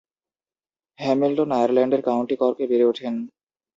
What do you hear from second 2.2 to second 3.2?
কর্কে বেড়ে ওঠেন।